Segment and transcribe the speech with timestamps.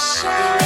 [0.00, 0.59] shine.